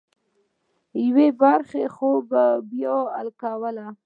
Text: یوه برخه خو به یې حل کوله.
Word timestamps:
یوه 1.05 1.25
برخه 1.41 1.83
خو 1.95 2.09
به 2.29 2.43
یې 2.81 2.95
حل 3.13 3.29
کوله. 3.41 3.87